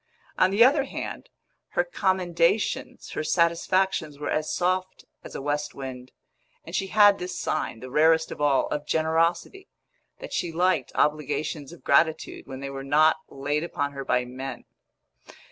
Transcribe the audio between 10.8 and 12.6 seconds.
obligations of gratitude